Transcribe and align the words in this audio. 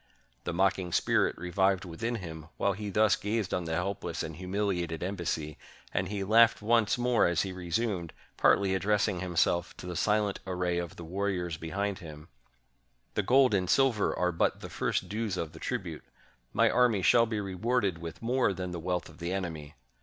The 0.45 0.51
mocking 0.53 0.91
spirit 0.91 1.37
revived 1.37 1.85
within 1.85 2.15
him 2.15 2.47
while 2.57 2.73
he 2.73 2.89
thus 2.89 3.15
gazed 3.15 3.53
on 3.53 3.65
the 3.65 3.75
helpless 3.75 4.23
and 4.23 4.35
humiliated 4.35 5.03
embassy; 5.03 5.59
and 5.93 6.09
he 6.09 6.23
laughed 6.23 6.59
once 6.59 6.97
more 6.97 7.27
as 7.27 7.43
he 7.43 7.53
resumed, 7.53 8.11
partly 8.35 8.73
address 8.73 9.07
ing 9.07 9.19
himself 9.19 9.77
to 9.77 9.85
the 9.85 9.95
silent 9.95 10.39
array 10.47 10.79
of 10.79 10.95
the 10.95 11.03
warriors 11.05 11.55
behind 11.55 11.99
him:— 11.99 12.29
"The 13.13 13.21
gold 13.21 13.53
and 13.53 13.69
silver 13.69 14.11
are 14.17 14.31
but 14.31 14.61
the 14.61 14.71
first 14.71 15.07
dues 15.07 15.37
of 15.37 15.51
the 15.51 15.59
tribute— 15.59 16.03
my 16.51 16.67
army 16.67 17.03
shall 17.03 17.27
be 17.27 17.39
rewarded 17.39 17.99
with 17.99 18.23
more 18.23 18.53
than 18.53 18.71
the 18.71 18.79
wealth 18.79 19.07
of 19.07 19.19
the 19.19 19.31
enemy. 19.31 19.75